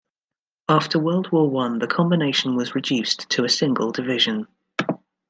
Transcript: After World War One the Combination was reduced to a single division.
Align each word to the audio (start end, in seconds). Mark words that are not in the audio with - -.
After 0.67 0.97
World 0.97 1.31
War 1.31 1.47
One 1.47 1.77
the 1.77 1.85
Combination 1.85 2.55
was 2.55 2.73
reduced 2.73 3.29
to 3.29 3.43
a 3.45 3.49
single 3.49 3.91
division. 3.91 4.47